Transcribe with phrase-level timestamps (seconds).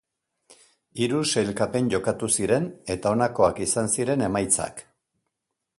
[1.03, 4.83] Hiru sailkapen jokatu ziren eta honakoak izan ziren emaitzak.